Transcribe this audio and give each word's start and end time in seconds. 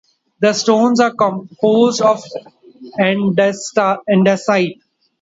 The 0.39 0.53
stones 0.53 0.99
are 0.99 1.13
composed 1.13 2.01
of 2.01 2.23
andesite. 2.99 4.79